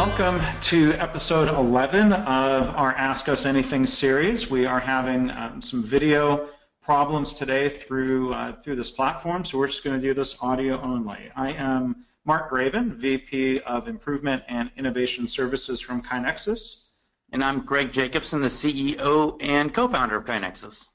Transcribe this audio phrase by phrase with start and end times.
[0.00, 4.50] Welcome to episode 11 of our Ask Us Anything series.
[4.50, 6.48] We are having um, some video
[6.80, 10.80] problems today through uh, through this platform, so we're just going to do this audio
[10.80, 11.30] only.
[11.36, 16.86] I am Mark Graban, VP of Improvement and Innovation Services from KaiNexus.
[17.30, 20.88] And I'm Greg Jacobson, the CEO and co-founder of KaiNexus.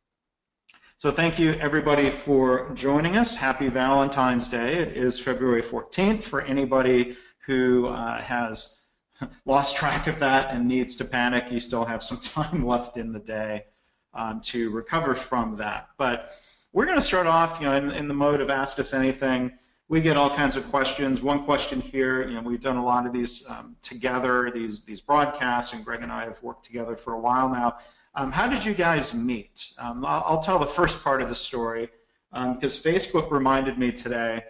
[0.98, 3.36] So thank you everybody for joining us.
[3.36, 4.80] Happy Valentine's Day.
[4.80, 8.75] It is February 14th for anybody who uh, has
[9.46, 11.52] lost track of that and needs to panic.
[11.52, 13.66] You still have some time left in the day
[14.14, 15.90] um, to recover from that.
[15.98, 16.32] But
[16.72, 19.54] we're going to start off, you know, in, in the mode of ask us anything.
[19.88, 21.22] We get all kinds of questions.
[21.22, 25.00] One question here, you know, we've done a lot of these um, together, these these
[25.00, 27.78] broadcasts, and Greg and I have worked together for a while now.
[28.16, 29.74] Um, how did you guys meet?
[29.78, 31.90] Um, I'll, I'll, tell the first part of the story
[32.32, 34.44] because um, Facebook reminded me today.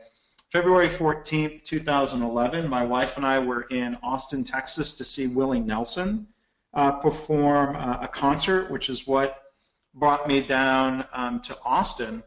[0.55, 6.27] February 14th, 2011, my wife and I were in Austin, Texas to see Willie Nelson
[6.73, 9.37] uh, perform uh, a concert, which is what
[9.93, 12.23] brought me down um, to Austin.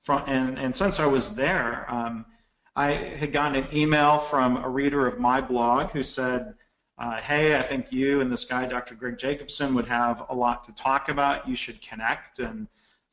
[0.00, 2.26] From, and, and, since I was there, um,
[2.74, 6.54] I had gotten an email from a reader of my blog who said,
[6.98, 8.96] uh, hey, I think you and this guy, Dr.
[8.96, 11.48] Greg Jacobson, would have a lot to talk about.
[11.48, 12.40] You should connect.
[12.40, 12.66] And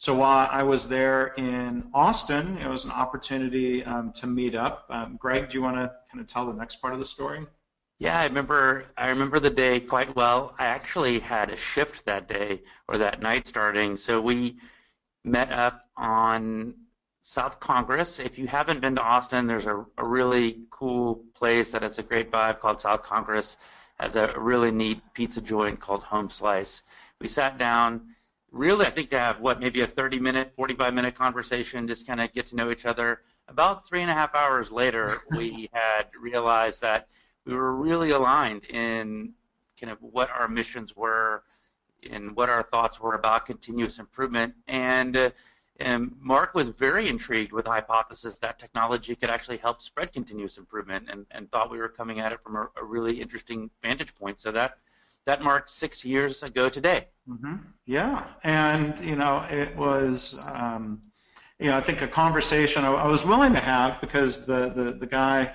[0.04, 4.86] so while I was there in Austin, it was an opportunity um, to meet up.
[4.90, 7.48] Um, Greg, do you want to kind of tell the next part of the story?
[8.00, 8.84] Yeah, I remember.
[8.98, 10.56] I remember the day quite well.
[10.60, 14.58] I actually had a shift that day or that night starting, so we
[15.24, 16.74] met up on
[17.22, 18.20] South Congress.
[18.20, 22.04] If you haven't been to Austin, there's a, a really cool place that has a
[22.04, 23.56] great vibe called South Congress.
[24.02, 26.84] Has a really neat pizza joint called Home Slice.
[27.22, 28.13] We sat down.
[28.54, 32.22] Really, I think to have what maybe a 30 minute, 45 minute conversation, just kind
[32.22, 33.22] of get to know each other.
[33.48, 37.08] About three and a half hours later, we had realized that
[37.46, 39.34] we were really aligned in
[39.82, 41.44] kind of what our missions were
[42.12, 44.54] and what our thoughts were about continuous improvement.
[44.68, 45.32] And uh,
[45.80, 50.60] and Mark was very intrigued with the hypothesis that technology could actually help spread continuous
[50.60, 54.14] improvement and, and thought we were coming at it from a, a really interesting vantage
[54.14, 54.40] point.
[54.40, 54.78] So that
[55.26, 57.08] that marked six years ago today.
[57.30, 57.56] Mm-hmm.
[57.86, 61.02] Yeah, and you know it was um,
[61.60, 64.92] you know I think a conversation I, I, was willing to have because the, the
[64.94, 65.54] the guy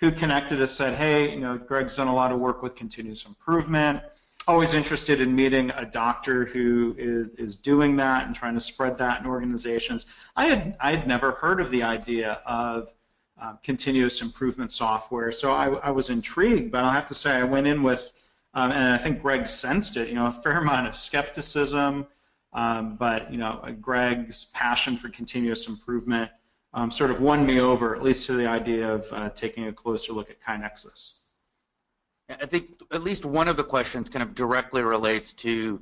[0.00, 3.26] who connected us said, hey, you know Greg's done a lot of work with continuous
[3.26, 4.02] improvement
[4.46, 8.98] always interested in meeting a doctor who is, is doing that and trying to spread
[8.98, 10.06] that in organizations.
[10.36, 12.92] I had I had never heard of the idea of
[13.40, 16.70] uh, continuous improvement software, so I, I, was intrigued.
[16.70, 18.12] But I'll have to say I went in with,
[18.54, 20.08] um, and I think Greg sensed it.
[20.08, 22.06] You know, a fair amount of skepticism,
[22.52, 26.30] um, but you know, Greg's passion for continuous improvement
[26.74, 29.72] um, sort of won me over, at least to the idea of uh, taking a
[29.72, 31.20] closer look at KaiNexus.
[32.28, 35.80] I think at least one of the questions kind of directly relates to,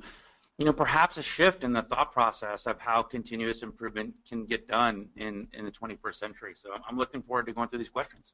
[0.57, 4.67] you know, perhaps a shift in the thought process of how continuous improvement can get
[4.67, 6.53] done in, in the 21st century.
[6.53, 8.33] So I'm looking forward to going through these questions.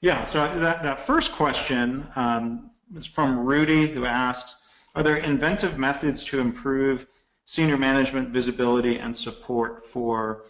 [0.00, 4.56] Yeah, so that, that first question um, is from Rudy, who asked,
[4.94, 7.06] are there inventive methods to improve
[7.44, 10.44] senior management visibility and support for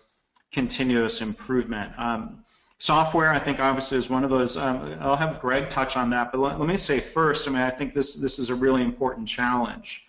[0.53, 1.93] continuous improvement?
[1.97, 2.45] Um,
[2.81, 4.57] Software, I think, obviously is one of those.
[4.57, 7.49] Um, I'll have Greg touch on that, but let, let, me say first.
[7.49, 10.07] I mean, I think this this is a really important challenge.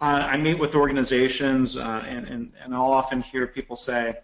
[0.00, 4.14] Uh, I meet with organizations, uh, and, and and I'll often hear people say,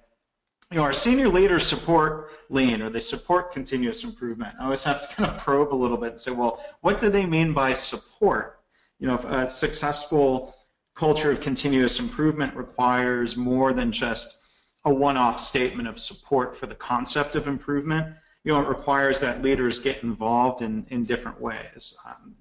[0.70, 4.56] you know, our senior leaders support lean or they support continuous improvement.
[4.60, 7.10] I always have to kind of probe a little bit and say, well, what do
[7.10, 8.58] they mean by support?
[8.98, 10.54] You know, a successful
[10.94, 14.38] culture of continuous improvement requires more than just
[14.84, 18.14] a one-off statement of support for the concept of improvement.
[18.44, 21.98] You know, it requires that leaders get involved in, in different ways.
[22.06, 22.34] Um,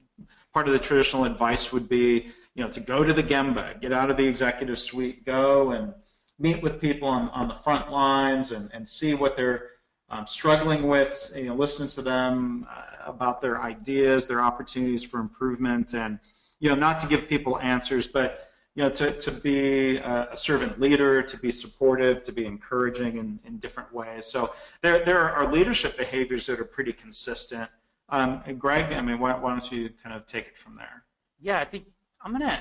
[0.53, 3.93] part of the traditional advice would be, you know, to go to the Gemba, get
[3.93, 5.93] out of the executive suite, go and
[6.39, 9.69] meet with people on, on the front lines and, and see what they're
[10.09, 15.19] um, struggling with, you know, listen to them uh, about their ideas, their opportunities for
[15.19, 16.19] improvement, and,
[16.59, 20.79] you know, not to give people answers, but you know, to, to be a servant
[20.79, 24.25] leader, to be supportive, to be encouraging in, in different ways.
[24.25, 27.69] So there, there are leadership behaviors that are pretty consistent.
[28.09, 31.03] Um, and Greg, I mean, why, why don't you kind of take it from there?
[31.39, 31.85] Yeah, I think
[32.23, 32.59] I'm going to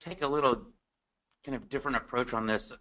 [0.00, 0.68] take a little
[1.44, 2.72] kind of different approach on this.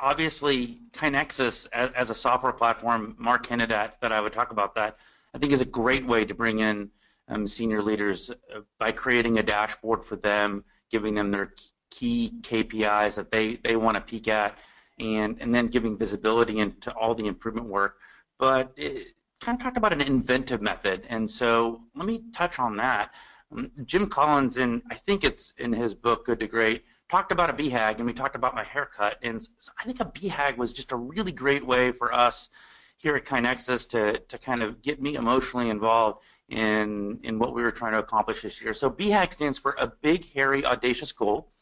[0.00, 4.96] Obviously, KaiNexus as, a software platform, Mark hinted at that I would talk about that,
[5.34, 6.90] I think is a great way to bring in
[7.28, 11.52] um, senior leaders uh, by creating a dashboard for them giving them their
[11.90, 14.56] key KPIs that they, they want to peek at,
[15.00, 17.96] and, and then giving visibility into all the improvement work.
[18.38, 19.08] But it,
[19.40, 23.14] kind of talked about an inventive method, and so let me touch on that.
[23.52, 27.48] Um, Jim Collins, in I think it's in his book Good to Great, talked about
[27.48, 30.72] a BHAG, and we talked about my haircut, and so I think a BHAG was
[30.72, 32.48] just a really great way for us
[32.96, 37.62] here at KaiNexus to, to kind of get me emotionally involved in, in what we
[37.62, 38.72] were trying to accomplish this year.
[38.72, 41.52] So BHAG stands for a big, hairy, audacious goal,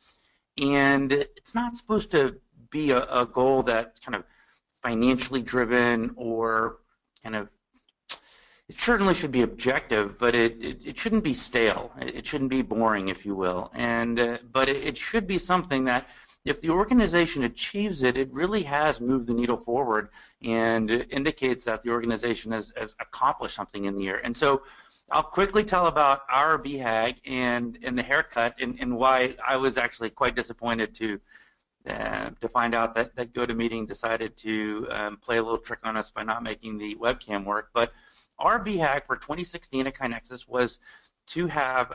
[0.56, 2.36] and it's not supposed to
[2.70, 4.24] be a, a goal that's kind of
[4.82, 6.78] financially driven or
[7.22, 7.50] kind of
[8.72, 11.92] it certainly should be objective, but it, it, it, shouldn't be stale.
[12.00, 13.70] It shouldn't be boring, if you will.
[13.74, 16.08] And uh, but it, it, should be something that,
[16.46, 20.08] if the organization achieves it, it really has moved the needle forward
[20.42, 24.22] and indicates that the organization has, has accomplished something in the year.
[24.24, 24.62] And so,
[25.10, 29.76] I'll quickly tell about our BHAG and and the haircut and, and why I was
[29.76, 31.20] actually quite disappointed to.
[31.84, 35.96] Uh, to find out that, that GoToMeeting decided to um, play a little trick on
[35.96, 37.70] us by not making the webcam work.
[37.74, 37.92] But
[38.38, 40.78] our BHAG for 2016 at KaiNexus was
[41.28, 41.92] to have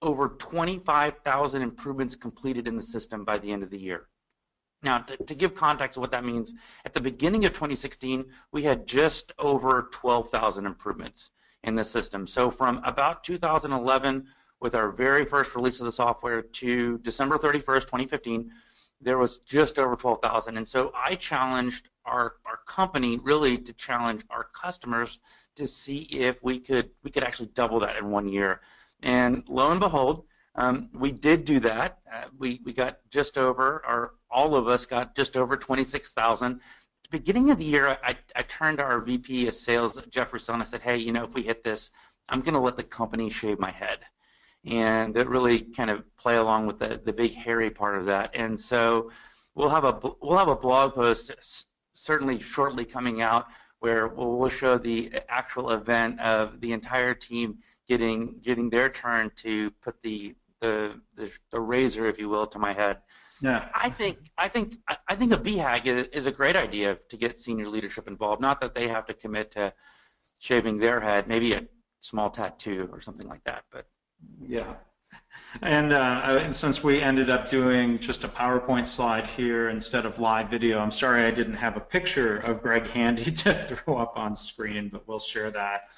[0.00, 4.08] over 25,000 improvements completed in the system by the end of the year.
[4.82, 6.52] Now, to, to, give context of what that means,
[6.84, 11.30] at the beginning of 2016, we had just over 12,000 improvements
[11.62, 12.26] in the system.
[12.26, 14.26] So from about 2011,
[14.60, 18.50] with our very first release of the software, to December 31st, 2015,
[19.00, 20.56] there was just over 12,000.
[20.56, 25.20] And so I challenged our, our company really to challenge our customers
[25.56, 28.60] to see if we could we could actually double that in one year.
[29.02, 31.98] And lo and behold, um, we did do that.
[32.12, 36.52] Uh, we, we got just over, or all of us got just over 26,000.
[36.52, 36.60] At
[37.10, 40.62] the beginning of the year, I, I turned to our VP of sales, Russell, and
[40.62, 41.90] I said, hey, you know, if we hit this,
[42.28, 43.98] I'm going to let the company shave my head.
[44.64, 48.30] And it really kind of play along with the, the big hairy part of that.
[48.34, 49.10] And so
[49.54, 51.32] we'll have a we'll have a blog post
[51.94, 53.46] certainly shortly coming out
[53.80, 57.58] where we'll show the actual event of the entire team
[57.88, 62.58] getting getting their turn to put the the, the, the razor, if you will, to
[62.58, 62.98] my head.
[63.40, 63.68] Yeah.
[63.74, 64.76] I think I think
[65.08, 68.40] I think a BHAG is, is a great idea to get senior leadership involved.
[68.40, 69.72] Not that they have to commit to
[70.38, 71.64] shaving their head, maybe a
[71.98, 73.86] small tattoo or something like that, but
[74.40, 74.74] yeah.
[75.60, 80.18] And, uh, and since we ended up doing just a PowerPoint slide here instead of
[80.18, 84.14] live video, I'm sorry I didn't have a picture of Greg Handy to throw up
[84.16, 85.88] on screen, but we'll share that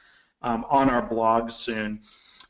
[0.43, 2.01] um, on our blog soon.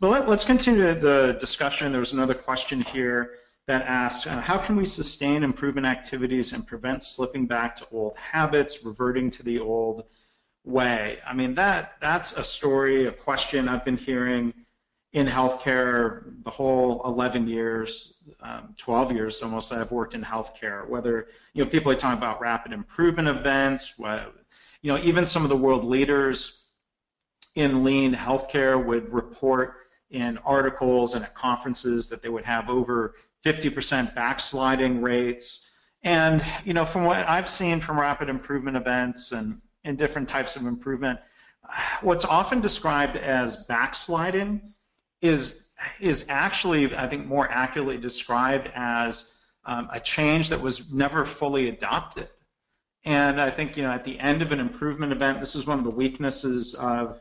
[0.01, 1.93] But let, us continue the discussion.
[1.93, 3.33] There was another question here
[3.67, 8.17] that asked, uh, how can we sustain improvement activities and prevent slipping back to old
[8.17, 10.05] habits, reverting to the old
[10.65, 11.19] way?
[11.27, 14.53] I mean, that that's a story, a question I've been hearing
[15.15, 20.87] in healthcare the whole 11 years, um, 12 years almost I've worked in healthcare.
[20.89, 24.35] Whether you know people are talking about rapid improvement events, what,
[24.83, 26.67] you know even some of the world leaders
[27.55, 29.77] in lean healthcare would report
[30.11, 33.15] in articles and at conferences that they would have over
[33.45, 35.71] 50% backsliding rates.
[36.03, 40.57] And you know from what I've seen from rapid improvement events and in different types
[40.57, 41.21] of improvement,
[42.01, 44.75] what's often described as backsliding
[45.25, 49.33] is is actually, I think, more accurately described as
[49.65, 52.29] um, a change that was never fully adopted.
[53.05, 55.79] And I think, you know, at the end of an improvement event, this is one
[55.79, 57.21] of the weaknesses of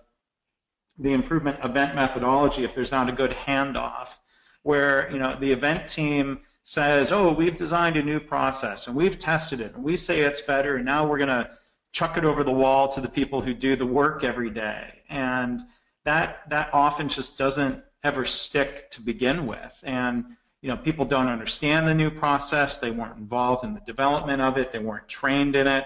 [0.98, 2.64] the improvement event methodology.
[2.64, 4.16] If there's not a good handoff,
[4.62, 9.18] where you know the event team says, "Oh, we've designed a new process and we've
[9.18, 11.50] tested it and we say it's better, and now we're going to
[11.92, 15.62] chuck it over the wall to the people who do the work every day," and
[16.06, 19.80] that that often just doesn't ever stick to begin with.
[19.84, 20.26] And
[20.62, 22.78] you know, people don't understand the new process.
[22.78, 24.72] They weren't involved in the development of it.
[24.72, 25.86] They weren't trained in it.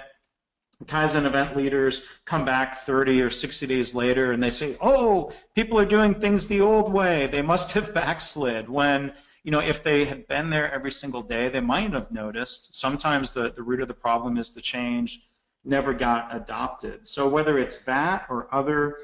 [0.86, 5.80] Kaizen event leaders come back 30 or 60 days later and they say, "Oh, people
[5.80, 7.26] are doing things the old way.
[7.26, 11.50] They must have backslid." When you know, if they had been there every single day,
[11.50, 12.76] they might have noticed.
[12.76, 15.22] Sometimes the, the root of the problem is the change
[15.64, 17.08] never got adopted.
[17.08, 18.98] So whether it's that or other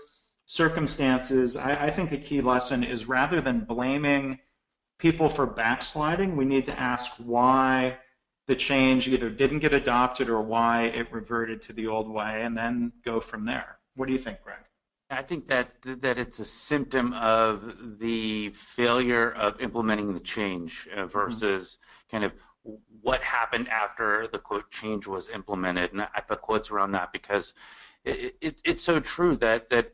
[0.53, 4.37] circumstances, I, I think the key lesson is rather than blaming
[4.99, 7.97] people for backsliding, we need to ask why
[8.45, 12.55] the change either didn't get adopted or why it reverted to the old way, and
[12.55, 13.79] then go from there.
[13.95, 14.59] What do you think, Greg?
[15.09, 21.07] I think that that it's a symptom of the failure of implementing the change uh,
[21.07, 22.11] versus mm-hmm.
[22.11, 22.33] kind of
[23.01, 25.93] what happened after the quote change was implemented.
[25.93, 27.53] And I put quotes around that because
[28.05, 29.93] it, it, it's so true that that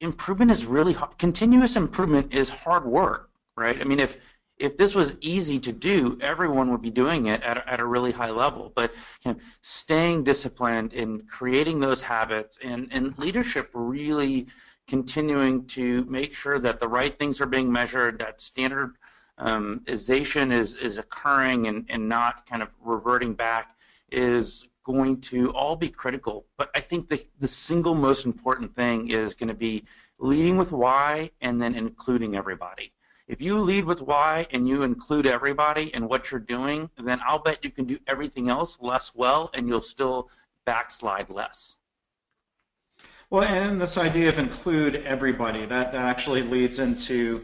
[0.00, 1.18] improvement is really hard.
[1.18, 3.80] Continuous improvement is hard work, right?
[3.80, 4.16] I mean, if
[4.60, 7.84] if this was easy to do, everyone would be doing it at a, at a
[7.84, 8.70] really high level.
[8.74, 8.92] But
[9.24, 14.46] you know, staying disciplined and creating those habits and, and leadership really
[14.86, 20.98] continuing to make sure that the right things are being measured, that standardization is, is
[20.98, 23.74] occurring and, and not kind of reverting back
[24.12, 26.46] is going to all be critical.
[26.56, 29.84] But I think the, the single most important thing is going to be
[30.18, 32.92] leading with why and then including everybody.
[33.26, 37.38] If you lead with why and you include everybody in what you're doing, then I'll
[37.38, 40.28] bet you can do everything else less well and you'll still
[40.66, 41.76] backslide less.
[43.30, 47.42] Well, and this idea of include everybody, that, that actually leads into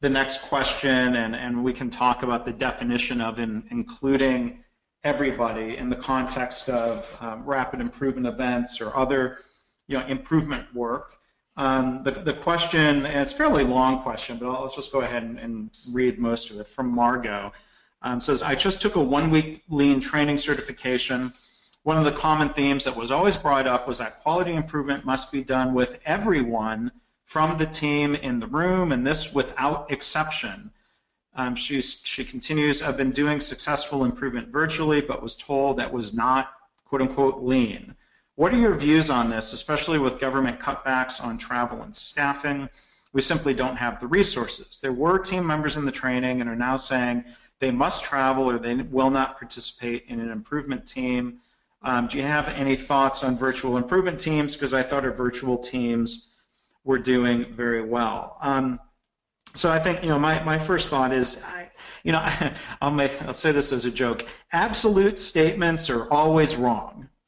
[0.00, 4.64] the next question, and, and we can talk about the definition of in, including
[5.02, 9.38] everybody in the context of um, rapid improvement events or other
[9.86, 11.16] you know, improvement work.
[11.56, 15.00] Um, the, the question, and it's a fairly long question, but I'll, let's just go
[15.00, 17.52] ahead and, and read most of it from Margot.
[18.02, 21.32] Um, says, I just took a one-week lean training certification.
[21.82, 25.32] One of the common themes that was always brought up was that quality improvement must
[25.32, 26.92] be done with everyone
[27.26, 30.70] from the team in the room, and this without exception.
[31.34, 36.50] Um, she continues, I've been doing successful improvement virtually, but was told that was not
[36.86, 37.94] quote unquote lean.
[38.34, 42.68] What are your views on this, especially with government cutbacks on travel and staffing?
[43.12, 44.78] We simply don't have the resources.
[44.78, 47.24] There were team members in the training and are now saying
[47.58, 51.40] they must travel or they will not participate in an improvement team.
[51.82, 54.54] Um, do you have any thoughts on virtual improvement teams?
[54.54, 56.30] Because I thought our virtual teams
[56.84, 58.36] were doing very well.
[58.40, 58.80] Um,
[59.54, 61.70] so I think you know my, my first thought is I,
[62.04, 62.26] you know
[62.80, 64.26] I'll make I'll say this as a joke.
[64.52, 67.08] Absolute statements are always wrong.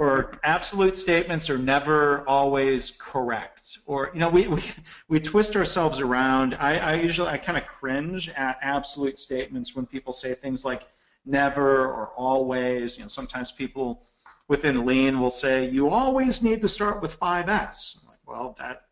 [0.00, 3.78] Or absolute statements are never always correct.
[3.86, 4.62] Or you know we, we,
[5.08, 6.54] we twist ourselves around.
[6.54, 10.82] I, I usually i kind of cringe at absolute statements when people say things like
[11.24, 12.96] never or always.
[12.96, 14.02] You know sometimes people
[14.48, 18.85] within lean will say you always need to start with 5s I'm like well that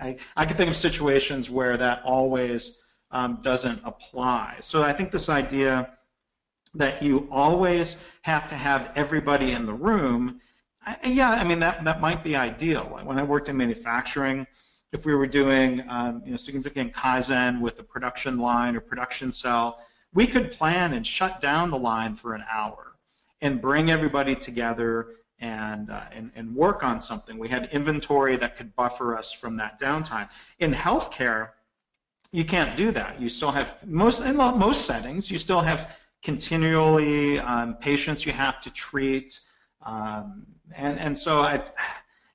[0.00, 5.10] I, I can think of situations where that always um, doesn't apply so i think
[5.10, 5.90] this idea
[6.74, 10.40] that you always have to have everybody in the room,
[10.84, 12.84] I, yeah, I mean that that might be ideal.
[13.02, 14.46] When I worked in manufacturing,
[14.90, 19.32] if we were doing um, you know, significant kaizen with the production line or production
[19.32, 19.80] cell,
[20.14, 22.92] we could plan and shut down the line for an hour
[23.40, 25.08] and bring everybody together
[25.42, 27.36] and, uh, and, and work on something.
[27.36, 30.30] We had inventory that could buffer us from that downtime.
[30.60, 31.50] In healthcare,
[32.30, 33.20] you can't do that.
[33.20, 38.60] You still have most in most settings, you still have continually um, patients you have
[38.60, 39.40] to treat.
[39.84, 40.46] Um,
[40.76, 41.54] and, and so I,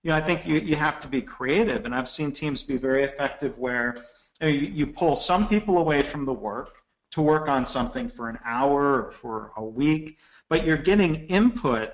[0.04, 1.86] you know, I think you, you have to be creative.
[1.86, 3.96] And I've seen teams be very effective where
[4.42, 6.76] you, know, you, you pull some people away from the work
[7.12, 10.18] to work on something for an hour or for a week,
[10.50, 11.94] but you're getting input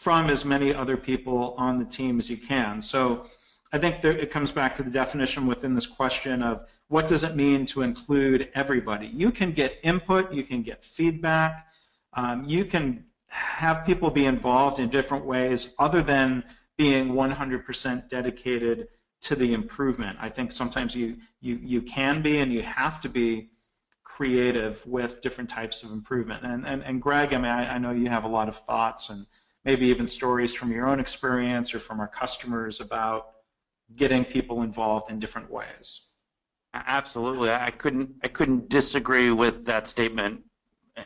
[0.00, 2.80] from as many other people on the team as you can.
[2.80, 3.26] So
[3.70, 7.22] I think there, it comes back to the definition within this question of what does
[7.22, 9.08] it mean to include everybody?
[9.08, 11.66] You can get input, you can get feedback,
[12.14, 16.44] um, you can have people be involved in different ways other than
[16.78, 18.88] being 100% dedicated
[19.20, 20.16] to the improvement.
[20.18, 23.50] I think sometimes you, you, you can be and you have to be
[24.02, 26.42] creative with different types of improvement.
[26.42, 29.10] And, and, and Greg, I mean, I, I know you have a lot of thoughts
[29.10, 29.26] and
[29.64, 33.30] maybe even stories from your own experience or from our customers about
[33.94, 36.06] getting people involved in different ways.
[36.72, 40.42] Absolutely, I couldn't I couldn't disagree with that statement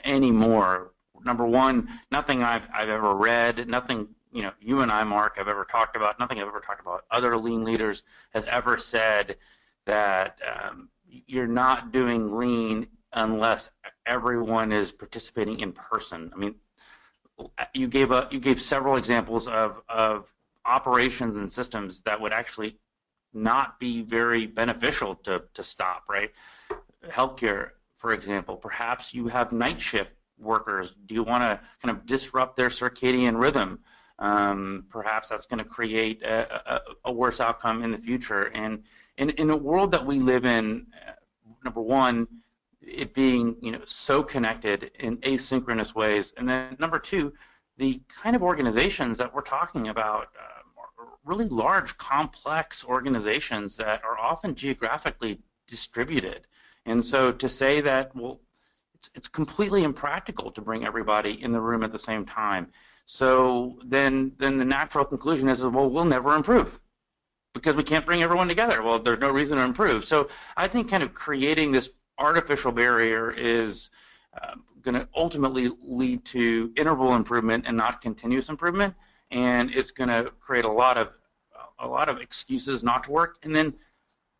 [0.04, 0.92] anymore.
[1.24, 5.48] Number one, nothing I've I've ever read, nothing you know you and I, Mark, have
[5.48, 7.04] ever talked about, nothing I've ever talked about.
[7.10, 8.02] Other lean leaders
[8.34, 9.38] has ever said
[9.86, 13.70] that um, you're not doing lean unless
[14.04, 16.30] everyone is participating in person.
[16.34, 16.56] I mean,
[17.72, 20.32] you gave a you gave several examples of of
[20.64, 22.78] operations and systems that would actually
[23.34, 26.30] not be very beneficial to, to stop, right?
[27.08, 30.92] Healthcare, for example, perhaps you have night shift workers.
[31.06, 33.80] Do you want to kind of disrupt their circadian rhythm?
[34.18, 38.44] Um, perhaps that's going to create a, a, a, worse outcome in the future.
[38.44, 38.84] And
[39.16, 41.12] in, in a world that we live in, uh,
[41.64, 42.28] number one,
[42.86, 47.32] it being you know so connected in asynchronous ways, and then number two,
[47.76, 50.28] the kind of organizations that we're talking about.
[50.38, 50.60] Uh,
[51.24, 56.46] really large, complex organizations that are often geographically distributed.
[56.86, 58.40] And so to say that, well,
[58.94, 62.68] it's, it's completely impractical to bring everybody in the room at the same time.
[63.06, 66.78] So then, then the natural conclusion is, well, we'll never improve
[67.54, 68.82] because we can't bring everyone together.
[68.82, 70.04] Well, there's no reason to improve.
[70.04, 73.90] So I think kind of creating this artificial barrier is
[74.42, 78.94] uh, going to ultimately lead to interval improvement and not continuous improvement,
[79.30, 81.08] and it's going to create a lot of
[81.80, 83.36] a lot of excuses not to work.
[83.42, 83.74] And then,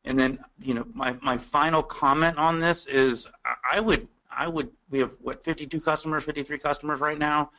[0.04, 3.28] and then, you know, my, my final comment on this is
[3.70, 7.50] I would I would we have what 52 customers, 53 customers right now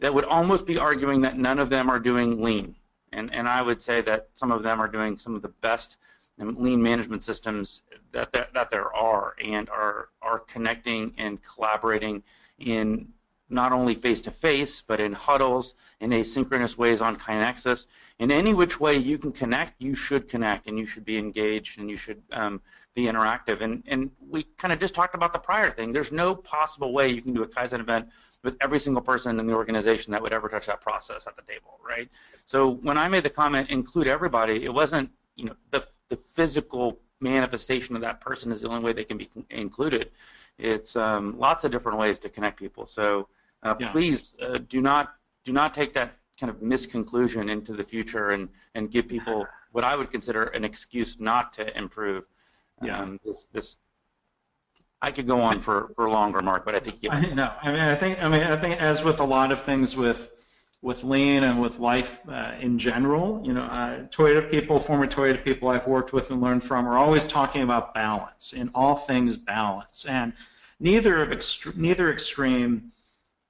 [0.00, 2.74] that would almost be arguing that none of them are doing lean,
[3.12, 5.98] and and I would say that some of them are doing some of the best
[6.38, 12.22] lean management systems that there, that there are and are are connecting and collaborating
[12.58, 13.08] in
[13.50, 17.86] not only face to face but in huddles in asynchronous ways on KaiNexus.
[18.18, 21.78] In any which way you can connect, you should connect and you should be engaged
[21.78, 22.60] and you should um,
[22.94, 23.60] be interactive.
[23.60, 25.92] And and we kind of just talked about the prior thing.
[25.92, 28.08] There's no possible way you can do a Kaizen event
[28.42, 31.42] with every single person in the organization that would ever touch that process at the
[31.42, 32.08] table, right?
[32.44, 36.98] So when I made the comment include everybody, it wasn't you know the the physical
[37.20, 40.10] manifestation of that person is the only way they can be included.
[40.58, 42.86] It's um, lots of different ways to connect people.
[42.86, 43.28] So
[43.62, 43.90] uh, yeah.
[43.90, 48.48] please uh, do not do not take that kind of misconclusion into the future and
[48.74, 52.24] and give people what I would consider an excuse not to improve.
[52.82, 53.00] Yeah.
[53.00, 53.78] Um, this this
[55.00, 57.10] I could go on for, for longer, Mark, but I think you.
[57.10, 59.62] I, no, I mean I think I mean I think as with a lot of
[59.62, 60.30] things with
[60.84, 63.40] with lean and with life uh, in general.
[63.42, 66.98] You know, uh, Toyota people, former Toyota people I've worked with and learned from, are
[66.98, 70.34] always talking about balance in all things balance, and
[70.78, 71.32] neither of
[71.74, 72.92] neither extreme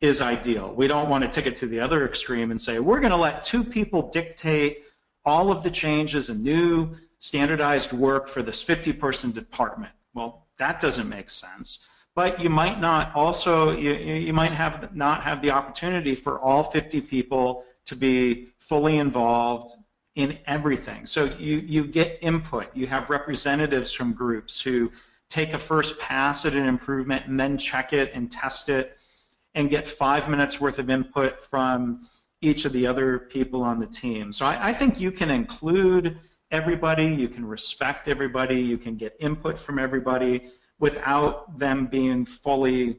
[0.00, 0.72] is ideal.
[0.72, 3.18] We don't want to take it to the other extreme and say we're going to
[3.18, 4.84] let two people dictate
[5.24, 9.92] all of the changes and new standardized work for this 50-person department.
[10.12, 15.22] Well, that doesn't make sense but you might not also you, you might have not
[15.22, 19.72] have the opportunity for all 50 people to be fully involved
[20.14, 21.06] in everything.
[21.06, 22.76] So you, you get input.
[22.76, 24.92] You have representatives from groups who
[25.28, 28.96] take a first pass at an improvement and then check it and test it
[29.54, 32.08] and get five minutes worth of input from
[32.40, 34.32] each of the other people on the team.
[34.32, 36.18] So I, I think you can include
[36.50, 42.98] everybody, you can respect everybody, you can get input from everybody without them being fully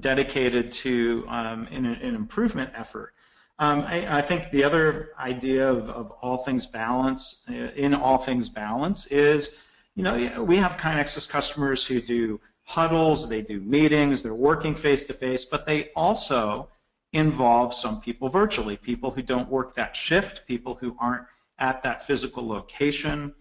[0.00, 3.12] dedicated to um, an, an, improvement effort.
[3.58, 8.18] Um, I, I, think the other idea of, of all things balance, uh, in all
[8.18, 9.62] things balance, is
[9.94, 15.04] you know we have KaiNexus customers who do huddles, they do meetings, they're working face
[15.04, 16.68] to face, but they also
[17.12, 21.26] involve some people virtually, people who don't work that shift, people who aren't
[21.58, 23.34] at that physical location.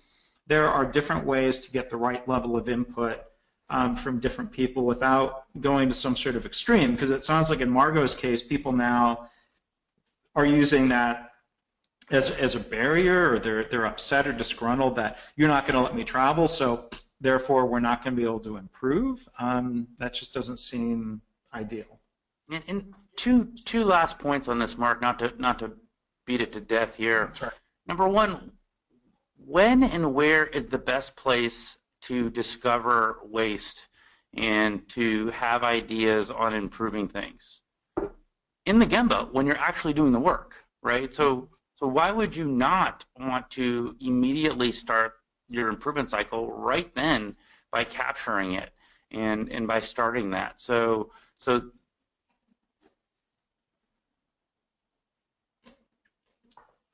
[0.47, 3.21] There are different ways to get the right level of input
[3.71, 6.91] um, from different people without going to some sort of extreme.
[6.91, 9.29] Because it sounds like in Margot's case, people now
[10.35, 11.31] are using that
[12.11, 15.81] as, as a barrier, or they're they're upset or disgruntled that you're not going to
[15.81, 16.89] let me travel, so
[17.21, 19.25] therefore we're not going to be able to improve.
[19.39, 21.21] Um, that just doesn't seem
[21.53, 21.99] ideal.
[22.51, 25.01] And, and, two two last points on this, Mark.
[25.01, 25.71] Not to not to
[26.25, 27.31] beat it to death here.
[27.41, 27.51] Right.
[27.87, 28.51] Number one,
[29.45, 33.87] when and where is the best place to discover waste
[34.33, 37.61] and to have ideas on improving things
[38.65, 41.13] in the Gemba when you're actually doing the work, right?
[41.13, 45.13] So, so why would you not want to immediately start
[45.49, 47.35] your improvement cycle right then
[47.71, 48.71] by capturing it
[49.09, 50.59] and and by starting that?
[50.59, 51.71] So, so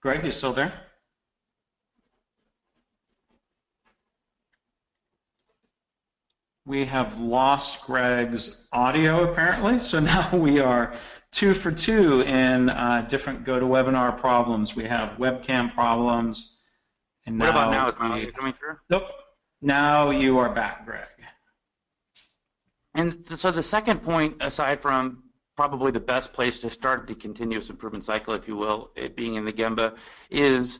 [0.01, 0.86] Greg, you still there?
[6.67, 10.93] We have lost Greg's audio apparently, so now we are
[11.31, 14.75] two for two in uh, different GoToWebinar problems.
[14.75, 16.61] We have webcam problems.
[17.25, 17.87] And what about now?
[17.87, 18.75] Is my audio coming through?
[18.89, 19.03] Nope.
[19.61, 21.07] Now you are back, Greg.
[22.93, 25.23] And so the second point, aside from
[25.55, 29.35] probably the best place to start the continuous improvement cycle, if you will, it being
[29.35, 29.95] in the Gemba,
[30.29, 30.79] is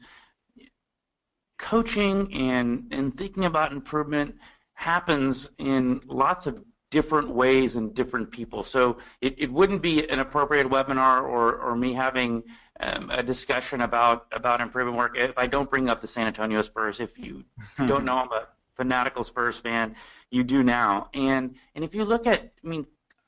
[1.58, 4.36] coaching and, and thinking about improvement
[4.78, 8.64] happens in lots of different ways and different people.
[8.64, 12.44] So it, it wouldn't be an appropriate webinar or, or me having
[12.80, 16.62] um, a discussion about, about improvement work if I don't bring up the San Antonio
[16.62, 17.00] Spurs.
[17.00, 17.44] If you
[17.88, 19.96] don't know I'm a fanatical Spurs fan,
[20.30, 21.10] you do now.
[21.16, 22.86] And and if you look at, I mean,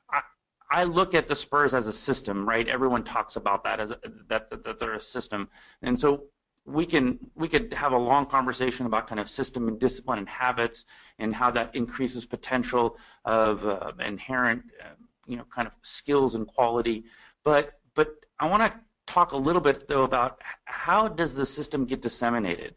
[0.08, 0.22] I,
[0.70, 2.68] I look at the Spurs as a system, right?
[2.68, 5.50] Everyone talks about that as a, that, that, that they're a system.
[5.82, 6.26] And so
[6.70, 10.30] we can we could have a long conversation about kind of system and discipline and
[10.30, 10.86] habits
[11.18, 14.90] and how that increases potential of uh, inherent uh,
[15.26, 17.06] you know kind of skills and quality.
[17.44, 21.86] But but I want to talk a little bit though about how does the system
[21.86, 22.76] get disseminated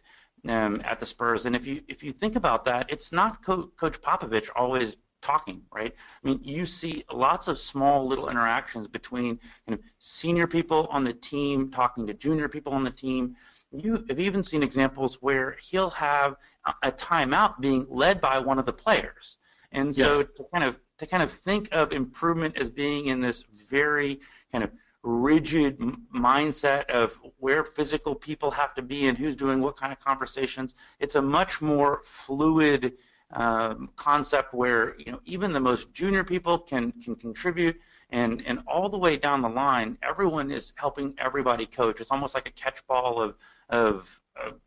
[0.48, 1.44] um, at the Spurs?
[1.44, 5.62] And if you if you think about that it's not Co- coach Popovich always talking,
[5.72, 5.94] right?
[6.22, 11.04] I mean, you see lots of small little interactions between kind of senior people on
[11.04, 13.36] the team talking to junior people on the team.
[13.70, 16.36] You have even seen examples where he'll have
[16.82, 19.38] a timeout being led by one of the players.
[19.70, 20.24] And so yeah.
[20.36, 24.62] to kind of to kind of think of improvement as being in this very kind
[24.62, 24.70] of
[25.02, 25.78] rigid
[26.14, 30.74] mindset of where physical people have to be and who's doing what kind of conversations.
[31.00, 32.92] It's a much more fluid
[33.32, 38.60] um, concept where you know even the most junior people can can contribute, and and
[38.66, 42.00] all the way down the line, everyone is helping everybody coach.
[42.00, 43.36] It's almost like a catchball of
[43.68, 44.60] of, of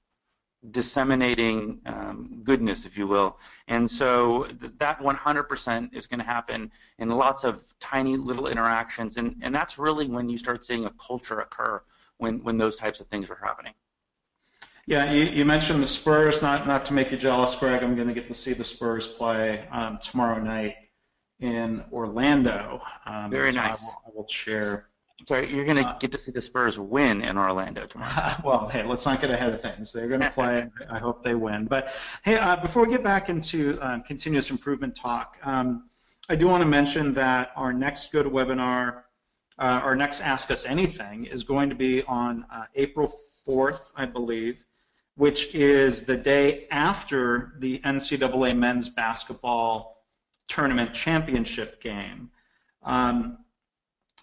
[0.71, 3.37] disseminating um, goodness, if you will.
[3.67, 9.17] And so th- that 100% is going to happen in lots of tiny little interactions,
[9.17, 11.81] and, and that's really when you start seeing a culture occur
[12.17, 13.73] when, when those types of things are happening.
[14.87, 16.41] Yeah, you, you mentioned the Spurs.
[16.41, 17.81] Not not to make you jealous, Greg.
[17.81, 20.75] I'm going to get to see the Spurs play um, tomorrow night
[21.39, 22.81] in Orlando.
[23.05, 23.81] Um, Very nice.
[23.81, 24.87] I will, I will share
[25.27, 28.35] Sorry, you're going to uh, get to see the Spurs win in Orlando tomorrow.
[28.43, 29.91] well, hey, let's not get ahead of things.
[29.91, 30.67] They're going to play.
[30.89, 31.65] I hope they win.
[31.65, 31.93] But
[32.23, 35.89] hey, uh, before we get back into uh, continuous improvement talk, um,
[36.29, 39.03] I do want to mention that our next GoToWebinar,
[39.57, 44.05] uh, our next Ask Us Anything, is going to be on uh, April 4th, I
[44.05, 44.63] believe,
[45.15, 50.03] which is the day after the NCAA men's basketball
[50.49, 52.29] tournament championship game.
[52.83, 53.37] Um,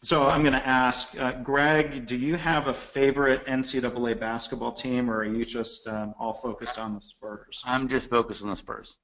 [0.03, 5.09] so I'm going to ask, uh, Greg, do you have a favorite NCAA basketball team,
[5.09, 7.63] or are you just um, all focused on the Spurs?
[7.65, 8.99] I'm just focused on the Spurs.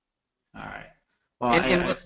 [0.56, 0.86] All right.
[1.40, 1.96] Well, and, I, and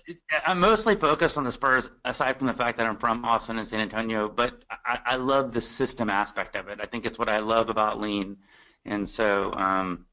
[0.46, 3.66] I'm mostly focused on the Spurs, aside from the fact that I'm from Austin and
[3.66, 4.28] San Antonio.
[4.28, 6.78] But I, I love the system aspect of it.
[6.82, 8.36] I think it's what I love about Lean,
[8.84, 10.06] and so um,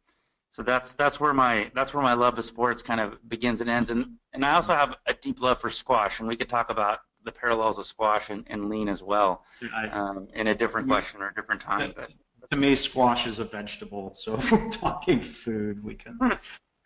[0.49, 3.69] so that's that's where my that's where my love of sports kind of begins and
[3.69, 3.91] ends.
[3.91, 6.99] And and I also have a deep love for squash, and we could talk about
[7.23, 9.43] the parallels of squash and, and lean as well
[9.91, 11.93] um, in a different question or a different time.
[11.95, 12.11] But,
[12.51, 16.31] to me, squash is a vegetable, so if we're talking food, we can hmm.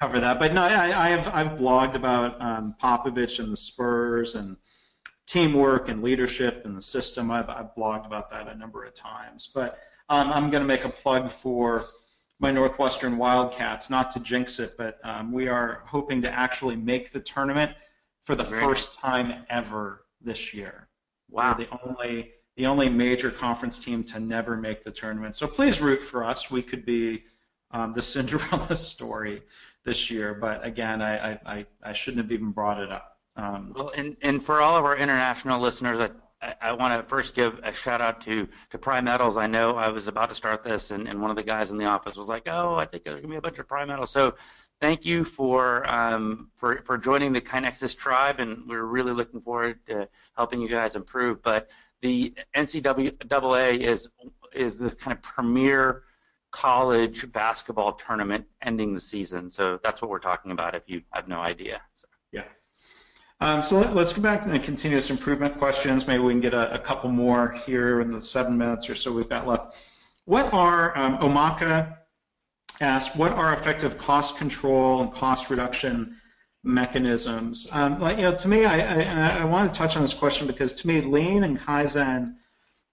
[0.02, 0.40] cover that.
[0.40, 4.58] But no, I, I have I've blogged about um, Popovich and the Spurs and
[5.26, 7.32] teamwork and leadership and the system.
[7.32, 9.50] I've, I've blogged about that a number of times.
[9.54, 11.84] But um, I'm going to make a plug for
[12.40, 17.12] my Northwestern Wildcats, not to jinx it, but um, we are hoping to actually make
[17.12, 17.72] the tournament
[18.22, 20.88] for the first time ever this year.
[21.30, 21.56] Wow.
[21.58, 25.36] We're the only the only major conference team to never make the tournament.
[25.36, 26.52] So please root for us.
[26.52, 27.24] We could be
[27.72, 29.42] um, the Cinderella story
[29.84, 30.34] this year.
[30.34, 33.18] But again, I, I, I shouldn't have even brought it up.
[33.36, 36.12] Um, well, and, and for all of our international listeners, I,
[36.62, 39.38] I, want to first give a shout out to, to Prime Metals.
[39.38, 41.78] I know I was about to start this, and, and one of the guys in
[41.78, 44.12] the office was like, "Oh, I think there's gonna be a bunch of Prime Metals."
[44.12, 44.36] So
[44.80, 49.86] thank you for, um, for, for joining the KaiNexus tribe, and we're really looking forward
[49.88, 51.42] to helping you guys improve.
[51.42, 51.70] But
[52.02, 54.10] the NCAA is
[54.54, 56.04] is the kind of premier
[56.52, 59.50] college basketball tournament ending the season.
[59.50, 60.76] So that's what we're talking about.
[60.76, 61.82] If you have no idea.
[61.96, 62.08] So.
[62.32, 62.44] Yeah.
[63.40, 66.08] Um, so let, us go back to the continuous improvement questions.
[66.08, 69.12] Maybe we can get a, a, couple more here in the seven minutes or so
[69.12, 69.76] we've got left.
[70.26, 71.98] What are um, Omaka
[72.80, 76.18] asked, what are effective cost control and cost reduction
[76.64, 77.68] mechanisms?
[77.72, 80.48] Um, like, you know, to me, I, I, I want to touch on this question
[80.48, 82.36] because to me, Lean and Kaizen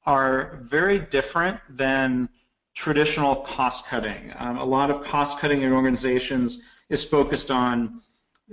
[0.04, 2.28] are very different than
[2.74, 4.32] traditional cost cutting.
[4.36, 8.00] Um, a lot of cost cutting in organizations is focused on,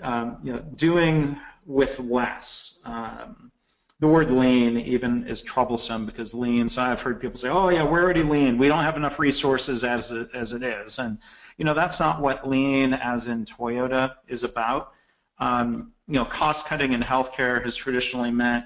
[0.01, 2.81] um, you know, doing with less.
[2.85, 3.51] Um,
[3.99, 6.69] the word lean even is troublesome because lean.
[6.69, 8.57] So I've heard people say, "Oh yeah, we're already lean.
[8.57, 11.17] We don't have enough resources as it, as it is." And
[11.57, 14.93] you know that's not what lean, as in Toyota, is about.
[15.39, 18.65] Um, you know, cost cutting in healthcare has traditionally meant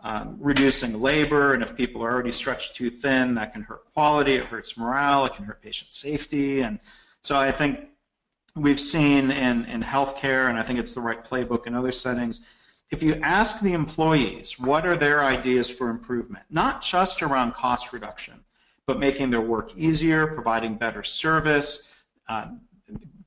[0.00, 4.34] um, reducing labor, and if people are already stretched too thin, that can hurt quality.
[4.34, 5.24] It hurts morale.
[5.26, 6.60] It can hurt patient safety.
[6.60, 6.80] And
[7.20, 7.80] so I think
[8.54, 12.46] we've seen in in healthcare, and I think it's the right playbook in other settings
[12.92, 17.92] if you ask the employees what are their ideas for improvement, not just around cost
[17.94, 18.44] reduction,
[18.86, 21.92] but making their work easier, providing better service,
[22.28, 22.48] uh,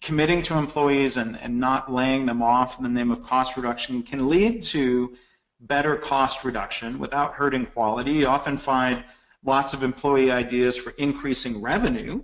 [0.02, 4.04] committing to employees and, and not laying them off in the name of cost reduction
[4.04, 5.16] can lead to
[5.60, 8.12] better cost reduction without hurting quality.
[8.12, 9.04] You often find
[9.44, 12.22] lots of employee ideas for increasing revenue,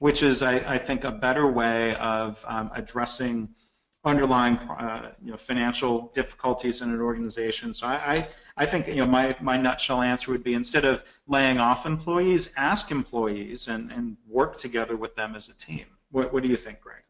[0.00, 3.54] which is, I, I think, a better way of um, addressing
[4.02, 7.74] underlying uh, you know, financial difficulties in an organization.
[7.74, 11.04] So I, I, I, think you know, my, my nutshell answer would be instead of
[11.26, 15.84] laying off employees, ask employees and, and work together with them as a team.
[16.10, 17.02] What, what do you think, Greg?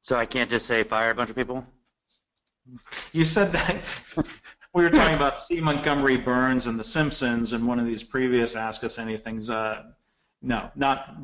[0.00, 1.66] So I can't just say fire a bunch of people?
[3.12, 3.82] You said that
[4.72, 5.60] we were talking about C.
[5.60, 9.50] Montgomery Burns and The Simpsons, and one of these previous Ask Us Anythings.
[9.50, 9.82] Uh,
[10.42, 11.16] no, not.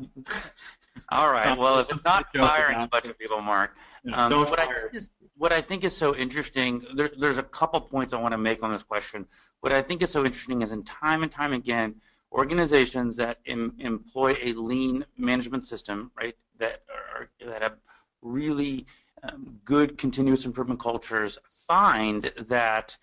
[1.13, 1.57] All right.
[1.57, 3.75] Well, if it's not like a joke firing a bunch of people, Mark,
[4.11, 7.79] Um, what, I think is, what I think is so interesting, there, there's a couple
[7.81, 9.27] points I want to make on this question.
[9.61, 11.95] What I think is so interesting is in time and time again,
[12.31, 17.77] organizations that em, employ a lean management system, right, that are that have
[18.21, 18.85] really
[19.21, 22.97] um, good continuous improvement cultures, find that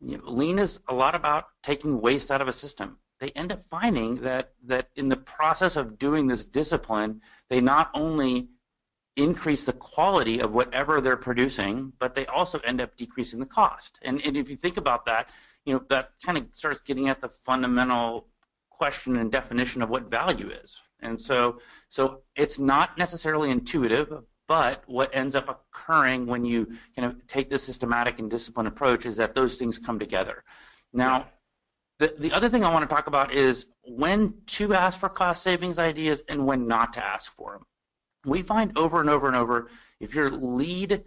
[0.00, 2.98] you know, lean is a lot about taking waste out of a system.
[3.20, 7.90] They end up finding that that in the process of doing this discipline, they not
[7.94, 8.48] only
[9.16, 14.00] increase the quality of whatever they're producing, but they also end up decreasing the cost.
[14.02, 15.30] And, and if you think about that,
[15.64, 18.26] you know, that kind of starts getting at the fundamental
[18.70, 20.80] question and definition of what value is.
[21.00, 24.12] And so, so it's not necessarily intuitive,
[24.48, 29.06] but what ends up occurring when you kind of take the systematic and disciplined approach
[29.06, 30.42] is that those things come together.
[30.92, 31.26] Now,
[31.98, 35.42] the, the other thing I want to talk about is when to ask for cost
[35.42, 37.66] savings ideas and when not to ask for them
[38.26, 39.68] we find over and over and over
[40.00, 41.04] if your lead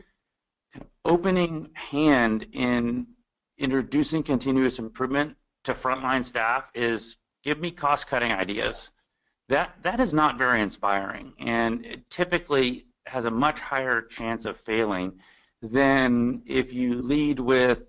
[1.06, 3.08] opening hand in
[3.58, 8.92] introducing continuous improvement to frontline staff is give me cost cutting ideas.
[9.50, 14.58] That that is not very inspiring and it typically has a much higher chance of
[14.58, 15.20] failing
[15.62, 17.87] than if you lead with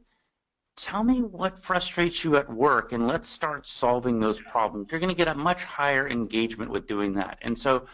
[0.78, 5.08] tell me what frustrates you at work and let's start solving those problems you're going
[5.08, 7.84] to get a much higher engagement with doing that and so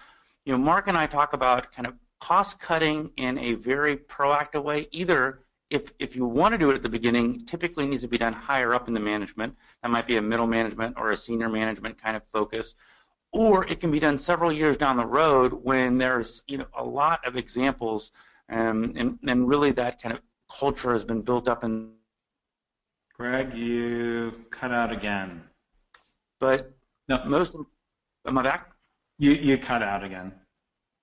[0.45, 4.63] you know, Mark and I talk about kind of cost cutting in a very proactive
[4.63, 4.89] way.
[4.93, 8.19] Either if, if you want to do it at the beginning, typically needs to be
[8.19, 9.57] done higher up in the management.
[9.83, 12.75] That might be a middle management or a senior management kind of focus.
[13.33, 16.85] Or it can be done several years down the road when there's you know a
[16.85, 18.13] lot of examples
[18.49, 20.21] um, and, and really that kind of
[20.51, 21.91] culture has been built up in
[23.15, 25.43] Greg, you cut out again.
[26.41, 26.73] but
[27.09, 27.25] No.
[27.25, 27.67] most of,
[28.27, 28.73] am I back?
[29.19, 30.33] You you cut out again.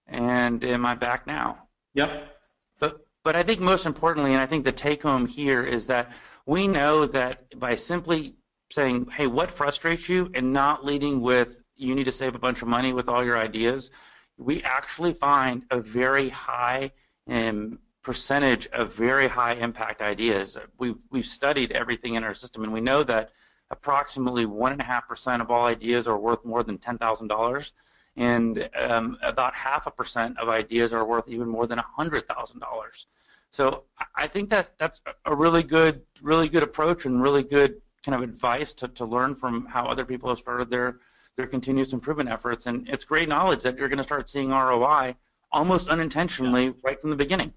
[0.08, 1.70] And am I back now?
[1.94, 2.38] Yep.
[2.80, 6.12] But, but I think most importantly, and I think the take home here is that
[6.46, 8.36] we know that by simply
[8.72, 12.62] saying, hey, what frustrates you, and not leading with, you need to save a bunch
[12.62, 13.92] of money with all your ideas,
[14.38, 16.92] we actually find a very high
[17.30, 20.58] um, percentage of very high impact ideas.
[20.78, 23.32] We've, we've studied everything in our system, and we know that
[23.70, 27.72] approximately 1.5% of all ideas are worth more than $10,000
[28.18, 33.06] and um, about half a percent of ideas are worth even more than $100,000.
[33.52, 37.82] So I- I think that that's a really good, really good approach and really good
[38.04, 41.00] kind of advice to, to learn from how other people have started their,
[41.36, 42.66] their continuous improvement efforts.
[42.66, 45.16] And it's great knowledge that you're going to start seeing ROI
[45.52, 47.54] almost unintentionally right from the beginning.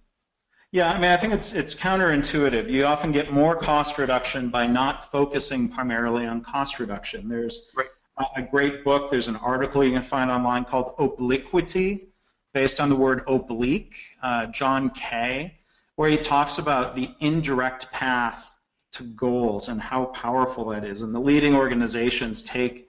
[0.74, 2.68] Yeah, I mean, I think it's it's counterintuitive.
[2.68, 7.28] You often get more cost reduction by not focusing primarily on cost reduction.
[7.28, 7.86] There's Right.
[8.18, 9.08] a, a great book.
[9.08, 12.08] There's an article you can find online called Obliquity,
[12.54, 15.56] based on the word oblique, uh, John Kay,
[15.94, 18.52] where he talks about the indirect path
[18.94, 21.02] to goals and how powerful that is.
[21.02, 22.88] And the leading organizations take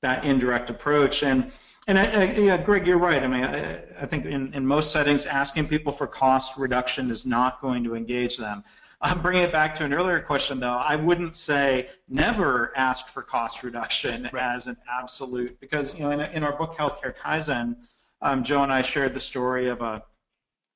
[0.00, 1.22] that indirect approach.
[1.22, 1.52] And
[1.86, 3.22] and I, I, yeah, Greg, you're right.
[3.22, 7.24] I mean, I, I think in, in most settings, asking people for cost reduction is
[7.24, 8.64] not going to engage them.
[9.00, 10.68] I'm bringing it back to an earlier question, though.
[10.68, 16.20] I wouldn't say never ask for cost reduction as an absolute, because you know, in,
[16.20, 17.76] in our book Healthcare Kaizen,
[18.20, 20.02] um, Joe and I shared the story of a,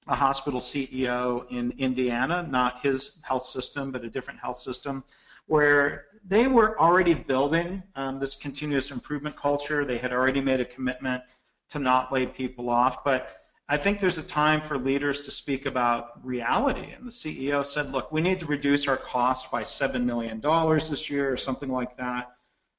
[0.06, 5.02] a hospital CEO in Indiana, not his health system, but a different health system,
[5.46, 9.84] where they were already building um, this continuous improvement culture.
[9.84, 11.22] They had already made a commitment
[11.70, 13.04] to not lay people off.
[13.04, 13.28] But
[13.68, 16.92] I think there's a time for leaders to speak about reality.
[16.92, 21.08] And the CEO said, look, we need to reduce our cost by $7 million this
[21.08, 22.32] year or something like that.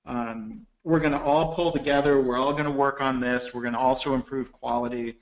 [0.06, 2.20] Um, we're going to all pull together.
[2.20, 3.54] We're all going to work on this.
[3.54, 5.18] We're going to also improve quality.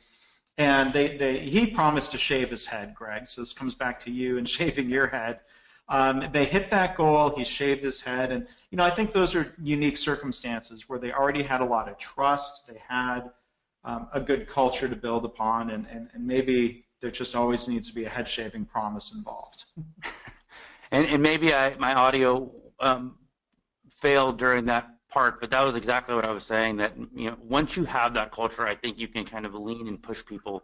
[0.58, 3.28] And they, they, he promised to shave his head, Greg.
[3.28, 5.40] So this comes back to you and shaving your head.
[5.90, 7.30] Um, they hit that goal.
[7.32, 11.12] He shaved his head, and you know I think those are unique circumstances where they
[11.12, 12.68] already had a lot of trust.
[12.68, 13.32] They had
[13.84, 17.90] um, a good culture to build upon, and, and, and maybe there just always needs
[17.90, 19.66] to be a head shaving promise involved.
[20.92, 23.16] And, and maybe I, my audio um,
[23.98, 26.78] failed during that part, but that was exactly what I was saying.
[26.78, 29.88] That you know, once you have that culture, I think you can kind of lean
[29.88, 30.64] and push people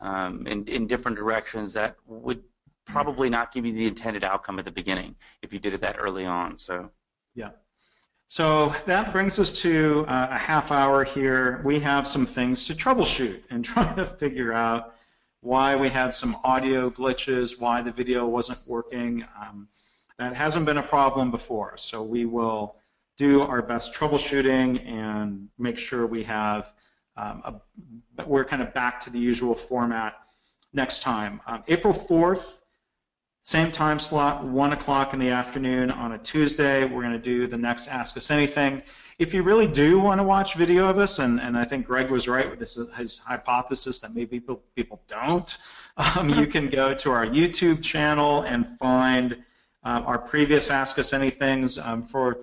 [0.00, 2.42] um, in, in different directions that would
[2.86, 5.96] probably not give you the intended outcome at the beginning if you did it that
[5.98, 6.58] early on.
[6.58, 6.90] So.
[7.34, 7.50] Yeah.
[8.26, 11.60] So that brings us to uh, a half hour here.
[11.64, 14.94] We have some things to troubleshoot and try to figure out
[15.40, 19.26] why we had some audio glitches, why the video wasn't working.
[19.40, 19.68] Um,
[20.18, 22.76] that hasn't been a problem before, so we will
[23.18, 26.72] do our best troubleshooting and make sure we have
[27.16, 27.60] um,
[28.16, 30.14] a, we're kind of back to the usual format
[30.72, 31.40] next time.
[31.46, 32.56] Um, April 4th,
[33.44, 36.86] same time slot, 1 o'clock in the afternoon on a Tuesday.
[36.86, 38.82] We're going to do the next Ask Us Anything.
[39.18, 42.10] If you really do want to watch video of us, and, and I think Greg
[42.10, 45.58] was right with this, his hypothesis that maybe people, people don't,
[45.98, 49.36] um, you can go to our YouTube channel and find
[49.84, 51.78] uh, our previous Ask Us Anythings.
[51.78, 52.38] Um, for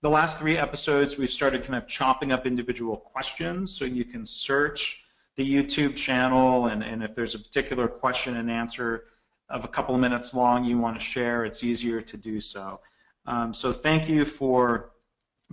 [0.00, 4.24] the last three episodes, we've started kind of chopping up individual questions so you can
[4.24, 5.04] search
[5.36, 9.04] the YouTube channel, and, and if there's a particular question and answer
[9.48, 12.80] of a couple of minutes long you want to share, it's easier to do so.
[13.26, 14.90] Um, so thank you for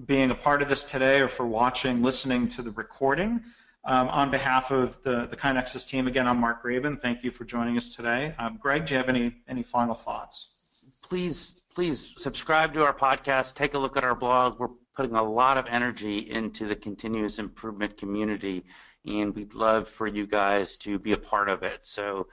[0.05, 3.41] being a part of this today or for watching, listening to the recording.
[3.85, 6.99] Um, on behalf of the, the KaiNexus team, again, I'm Mark Graban.
[6.99, 8.33] Thank you for joining us today.
[8.39, 10.55] Um, Greg, do you have any, any final thoughts?
[11.01, 13.55] Please, please subscribe to our podcast.
[13.55, 14.57] Take a look at our blog.
[14.57, 18.63] We're putting a lot of energy into the continuous improvement community,
[19.05, 21.85] and we'd love for you guys to be a part of it.
[21.85, 22.27] So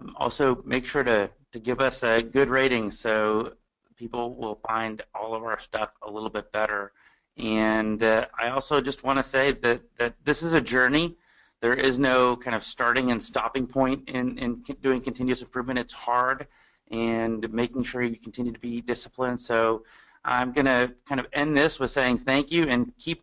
[0.00, 3.54] um, also, make sure to, to give us a good rating so
[3.96, 6.92] people will find all of our stuff a little bit better.
[7.36, 11.16] And uh, I also just want to say that, that this is a journey.
[11.60, 15.78] There is no kind of starting and stopping point in, in doing continuous improvement.
[15.78, 16.46] It's hard
[16.90, 19.40] and making sure you continue to be disciplined.
[19.40, 19.84] So
[20.24, 23.22] I'm going to kind of end this with saying thank you and keep,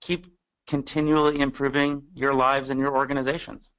[0.00, 0.26] keep
[0.66, 3.70] continually improving your lives and your organizations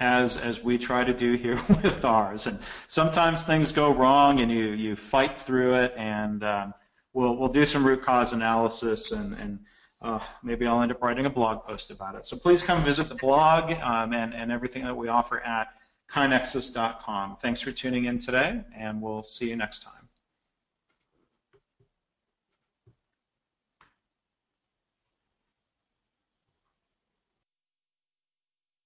[0.00, 2.46] as as we try to do here with ours.
[2.46, 6.74] And sometimes things go wrong, and you you fight through it, and um,
[7.12, 9.58] we'll we'll do some root cause analysis, and and
[10.02, 12.24] uh, maybe I'll end up writing a blog post about it.
[12.24, 15.68] So please come visit the blog um, and and everything that we offer at
[16.12, 17.36] kainexus.com.
[17.36, 20.03] Thanks for tuning in today, and we'll see you next time.